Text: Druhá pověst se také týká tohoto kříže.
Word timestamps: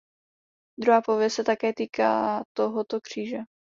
Druhá 0.79 1.01
pověst 1.01 1.33
se 1.33 1.43
také 1.43 1.73
týká 1.73 2.43
tohoto 2.57 3.01
kříže. 3.01 3.37